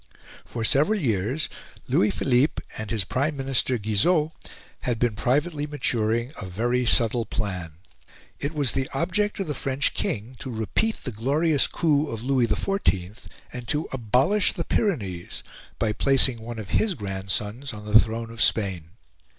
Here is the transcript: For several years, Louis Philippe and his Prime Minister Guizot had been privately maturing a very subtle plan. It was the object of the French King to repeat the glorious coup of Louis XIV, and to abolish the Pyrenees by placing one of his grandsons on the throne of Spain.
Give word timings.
For 0.43 0.63
several 0.63 0.99
years, 0.99 1.47
Louis 1.87 2.09
Philippe 2.09 2.63
and 2.75 2.89
his 2.89 3.03
Prime 3.03 3.37
Minister 3.37 3.77
Guizot 3.77 4.31
had 4.79 4.97
been 4.97 5.13
privately 5.15 5.67
maturing 5.67 6.31
a 6.41 6.47
very 6.47 6.87
subtle 6.87 7.23
plan. 7.23 7.73
It 8.39 8.55
was 8.55 8.71
the 8.71 8.89
object 8.95 9.39
of 9.39 9.45
the 9.45 9.53
French 9.53 9.93
King 9.93 10.37
to 10.39 10.49
repeat 10.49 11.01
the 11.03 11.11
glorious 11.11 11.67
coup 11.67 12.07
of 12.07 12.23
Louis 12.23 12.47
XIV, 12.47 13.17
and 13.53 13.67
to 13.67 13.87
abolish 13.93 14.53
the 14.53 14.63
Pyrenees 14.65 15.43
by 15.77 15.93
placing 15.93 16.41
one 16.41 16.57
of 16.57 16.71
his 16.71 16.95
grandsons 16.95 17.71
on 17.71 17.85
the 17.85 17.99
throne 17.99 18.31
of 18.31 18.41
Spain. 18.41 18.85